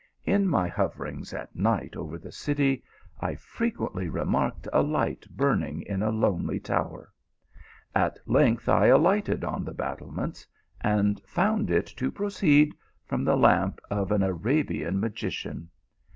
[0.25, 2.83] In my hoverings at night over the city
[3.19, 7.13] I frequently remarked a light burning in a lonely tower.
[7.93, 10.47] At length I alighted on the battlements,
[10.83, 12.73] and found it to proceed
[13.05, 15.69] from the lamp of an Arabian magician.